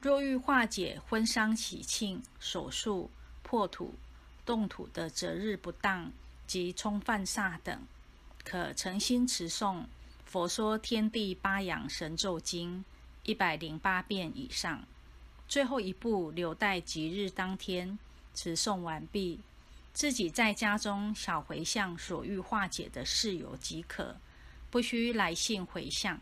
[0.00, 3.10] 若欲化解婚丧喜庆、手术、
[3.42, 3.94] 破土、
[4.46, 6.10] 动土的择日不当
[6.46, 7.78] 及冲犯煞等，
[8.42, 9.80] 可诚心持诵
[10.24, 12.78] 《佛说天地八养神咒经》
[13.24, 14.82] 一百零八遍以上。
[15.46, 17.98] 最后一步留待吉日当天
[18.34, 19.40] 持诵完毕，
[19.92, 24.16] 自己在家中小回向所欲化解的事由即可，
[24.70, 26.18] 不需来信回向。